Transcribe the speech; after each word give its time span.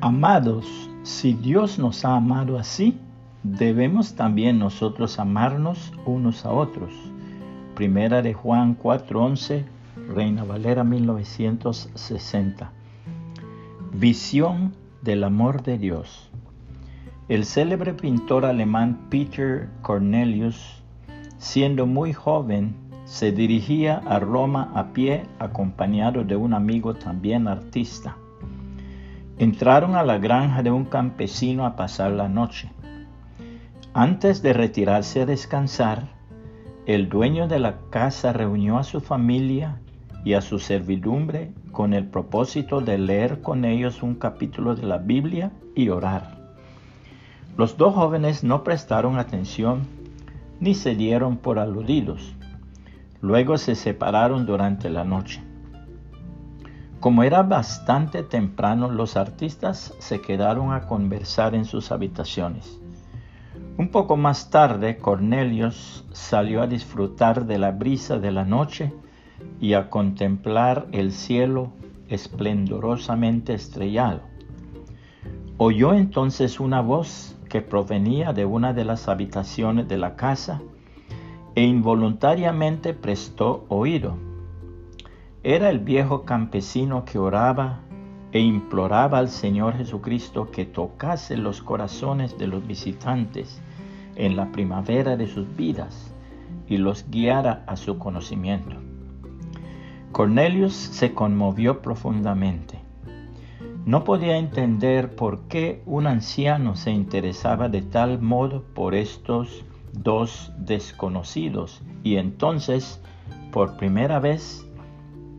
Amados, 0.00 0.88
si 1.02 1.34
Dios 1.34 1.80
nos 1.80 2.04
ha 2.04 2.14
amado 2.14 2.56
así, 2.56 2.96
debemos 3.42 4.14
también 4.14 4.56
nosotros 4.56 5.18
amarnos 5.18 5.92
unos 6.06 6.46
a 6.46 6.52
otros. 6.52 6.92
Primera 7.74 8.22
de 8.22 8.32
Juan 8.32 8.76
4:11, 8.76 9.64
Reina 10.14 10.44
Valera 10.44 10.84
1960. 10.84 12.70
Visión 13.92 14.72
del 15.02 15.24
amor 15.24 15.64
de 15.64 15.78
Dios. 15.78 16.30
El 17.28 17.44
célebre 17.44 17.92
pintor 17.92 18.44
alemán 18.44 19.08
Peter 19.10 19.68
Cornelius, 19.82 20.80
siendo 21.38 21.86
muy 21.86 22.12
joven, 22.12 22.72
se 23.04 23.32
dirigía 23.32 23.96
a 24.06 24.20
Roma 24.20 24.70
a 24.76 24.92
pie 24.92 25.24
acompañado 25.40 26.22
de 26.22 26.36
un 26.36 26.54
amigo 26.54 26.94
también 26.94 27.48
artista. 27.48 28.16
Entraron 29.40 29.94
a 29.94 30.02
la 30.02 30.18
granja 30.18 30.64
de 30.64 30.72
un 30.72 30.84
campesino 30.84 31.64
a 31.64 31.76
pasar 31.76 32.10
la 32.10 32.28
noche. 32.28 32.72
Antes 33.94 34.42
de 34.42 34.52
retirarse 34.52 35.22
a 35.22 35.26
descansar, 35.26 36.08
el 36.86 37.08
dueño 37.08 37.46
de 37.46 37.60
la 37.60 37.76
casa 37.90 38.32
reunió 38.32 38.78
a 38.78 38.82
su 38.82 39.00
familia 39.00 39.80
y 40.24 40.34
a 40.34 40.40
su 40.40 40.58
servidumbre 40.58 41.52
con 41.70 41.94
el 41.94 42.06
propósito 42.06 42.80
de 42.80 42.98
leer 42.98 43.40
con 43.40 43.64
ellos 43.64 44.02
un 44.02 44.16
capítulo 44.16 44.74
de 44.74 44.86
la 44.86 44.98
Biblia 44.98 45.52
y 45.76 45.88
orar. 45.90 46.36
Los 47.56 47.76
dos 47.76 47.94
jóvenes 47.94 48.42
no 48.42 48.64
prestaron 48.64 49.18
atención 49.18 49.86
ni 50.58 50.74
se 50.74 50.96
dieron 50.96 51.36
por 51.36 51.60
aludidos. 51.60 52.34
Luego 53.20 53.56
se 53.56 53.76
separaron 53.76 54.46
durante 54.46 54.90
la 54.90 55.04
noche. 55.04 55.42
Como 57.00 57.22
era 57.22 57.44
bastante 57.44 58.24
temprano, 58.24 58.90
los 58.90 59.16
artistas 59.16 59.94
se 60.00 60.20
quedaron 60.20 60.72
a 60.72 60.82
conversar 60.82 61.54
en 61.54 61.64
sus 61.64 61.92
habitaciones. 61.92 62.80
Un 63.76 63.90
poco 63.90 64.16
más 64.16 64.50
tarde, 64.50 64.98
Cornelius 64.98 66.04
salió 66.10 66.60
a 66.60 66.66
disfrutar 66.66 67.46
de 67.46 67.58
la 67.58 67.70
brisa 67.70 68.18
de 68.18 68.32
la 68.32 68.44
noche 68.44 68.92
y 69.60 69.74
a 69.74 69.88
contemplar 69.88 70.88
el 70.90 71.12
cielo 71.12 71.70
esplendorosamente 72.08 73.54
estrellado. 73.54 74.22
Oyó 75.56 75.94
entonces 75.94 76.58
una 76.58 76.80
voz 76.80 77.36
que 77.48 77.62
provenía 77.62 78.32
de 78.32 78.44
una 78.44 78.72
de 78.72 78.84
las 78.84 79.06
habitaciones 79.06 79.86
de 79.86 79.98
la 79.98 80.16
casa 80.16 80.60
e 81.54 81.62
involuntariamente 81.62 82.94
prestó 82.94 83.64
oído. 83.68 84.27
Era 85.48 85.70
el 85.70 85.78
viejo 85.78 86.26
campesino 86.26 87.06
que 87.06 87.18
oraba 87.18 87.80
e 88.32 88.38
imploraba 88.38 89.16
al 89.16 89.30
Señor 89.30 89.78
Jesucristo 89.78 90.50
que 90.50 90.66
tocase 90.66 91.38
los 91.38 91.62
corazones 91.62 92.36
de 92.36 92.46
los 92.48 92.66
visitantes 92.66 93.58
en 94.16 94.36
la 94.36 94.52
primavera 94.52 95.16
de 95.16 95.26
sus 95.26 95.46
vidas 95.56 96.12
y 96.68 96.76
los 96.76 97.08
guiara 97.10 97.64
a 97.66 97.76
su 97.76 97.98
conocimiento. 97.98 98.76
Cornelius 100.12 100.74
se 100.74 101.14
conmovió 101.14 101.80
profundamente. 101.80 102.80
No 103.86 104.04
podía 104.04 104.36
entender 104.36 105.16
por 105.16 105.48
qué 105.48 105.82
un 105.86 106.06
anciano 106.06 106.76
se 106.76 106.90
interesaba 106.90 107.70
de 107.70 107.80
tal 107.80 108.20
modo 108.20 108.64
por 108.74 108.94
estos 108.94 109.64
dos 109.94 110.52
desconocidos 110.58 111.80
y 112.02 112.16
entonces 112.16 113.00
por 113.50 113.78
primera 113.78 114.20
vez 114.20 114.67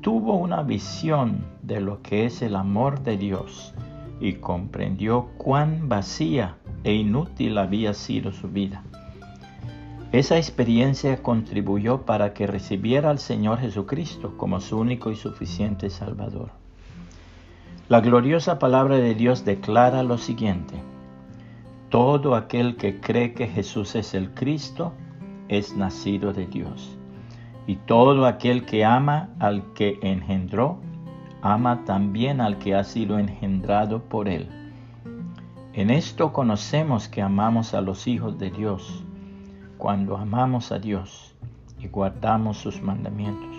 tuvo 0.00 0.36
una 0.36 0.62
visión 0.62 1.44
de 1.62 1.80
lo 1.80 2.02
que 2.02 2.24
es 2.24 2.42
el 2.42 2.56
amor 2.56 3.02
de 3.02 3.16
Dios 3.16 3.74
y 4.20 4.34
comprendió 4.34 5.28
cuán 5.38 5.88
vacía 5.88 6.56
e 6.84 6.94
inútil 6.94 7.58
había 7.58 7.94
sido 7.94 8.32
su 8.32 8.48
vida. 8.48 8.82
Esa 10.10 10.38
experiencia 10.38 11.22
contribuyó 11.22 12.02
para 12.02 12.32
que 12.32 12.46
recibiera 12.46 13.10
al 13.10 13.18
Señor 13.18 13.58
Jesucristo 13.58 14.36
como 14.38 14.60
su 14.60 14.78
único 14.78 15.10
y 15.10 15.16
suficiente 15.16 15.90
Salvador. 15.90 16.50
La 17.88 18.00
gloriosa 18.00 18.58
palabra 18.58 18.96
de 18.96 19.14
Dios 19.14 19.44
declara 19.44 20.02
lo 20.02 20.18
siguiente. 20.18 20.74
Todo 21.90 22.34
aquel 22.34 22.76
que 22.76 23.00
cree 23.00 23.34
que 23.34 23.48
Jesús 23.48 23.94
es 23.94 24.14
el 24.14 24.32
Cristo 24.34 24.92
es 25.48 25.76
nacido 25.76 26.32
de 26.32 26.46
Dios. 26.46 26.97
Y 27.68 27.76
todo 27.76 28.24
aquel 28.24 28.64
que 28.64 28.82
ama 28.82 29.28
al 29.38 29.74
que 29.74 29.98
engendró, 30.00 30.78
ama 31.42 31.84
también 31.84 32.40
al 32.40 32.56
que 32.56 32.74
ha 32.74 32.82
sido 32.82 33.18
engendrado 33.18 34.02
por 34.02 34.26
él. 34.26 34.48
En 35.74 35.90
esto 35.90 36.32
conocemos 36.32 37.08
que 37.08 37.20
amamos 37.20 37.74
a 37.74 37.82
los 37.82 38.06
hijos 38.06 38.38
de 38.38 38.50
Dios, 38.50 39.04
cuando 39.76 40.16
amamos 40.16 40.72
a 40.72 40.78
Dios 40.78 41.36
y 41.78 41.88
guardamos 41.88 42.56
sus 42.56 42.80
mandamientos. 42.80 43.54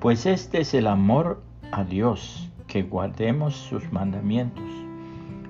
Pues 0.00 0.26
este 0.26 0.62
es 0.62 0.74
el 0.74 0.88
amor 0.88 1.40
a 1.70 1.84
Dios, 1.84 2.50
que 2.66 2.82
guardemos 2.82 3.54
sus 3.54 3.92
mandamientos 3.92 4.64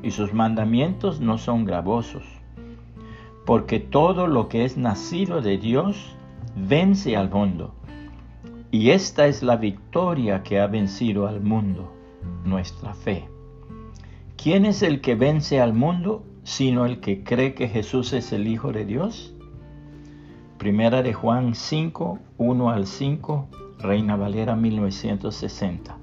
y 0.02 0.10
sus 0.10 0.34
mandamientos 0.34 1.19
no 1.19 1.38
son 1.38 1.64
gravosos, 1.64 2.25
porque 3.46 3.81
todo 3.81 4.26
lo 4.26 4.50
que 4.50 4.66
es 4.66 4.76
nacido 4.76 5.41
de 5.41 5.56
Dios 5.56 6.14
vence 6.56 7.16
al 7.16 7.31
mundo. 7.31 7.75
Y 8.70 8.91
esta 8.91 9.26
es 9.26 9.42
la 9.42 9.56
victoria 9.56 10.42
que 10.42 10.60
ha 10.60 10.66
vencido 10.66 11.26
al 11.26 11.41
mundo, 11.41 11.92
nuestra 12.44 12.94
fe. 12.94 13.28
¿Quién 14.37 14.64
es 14.64 14.82
el 14.82 15.00
que 15.00 15.14
vence 15.14 15.60
al 15.60 15.75
mundo 15.75 16.25
sino 16.43 16.84
el 16.84 17.00
que 17.00 17.25
cree 17.25 17.54
que 17.54 17.69
Jesús 17.69 18.12
es 18.12 18.32
el 18.32 18.47
Hijo 18.47 18.72
de 18.72 18.84
Dios? 18.84 19.34
Primera 20.59 21.03
de 21.03 21.12
Juan 21.12 21.54
5, 21.54 22.19
1 22.38 22.70
al 22.70 22.87
5, 22.87 23.48
Reina 23.78 24.16
Valera 24.16 24.56
1960. 24.56 25.97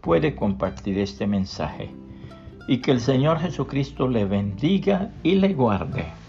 Puede 0.00 0.34
compartir 0.34 0.98
este 0.98 1.26
mensaje 1.26 1.90
y 2.68 2.78
que 2.78 2.90
el 2.90 3.00
Señor 3.00 3.38
Jesucristo 3.38 4.08
le 4.08 4.24
bendiga 4.24 5.10
y 5.22 5.34
le 5.36 5.54
guarde. 5.54 6.21